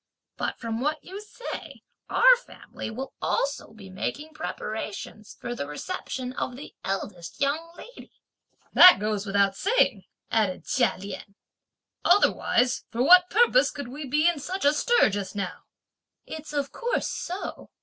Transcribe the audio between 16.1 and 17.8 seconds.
"It's of course so!"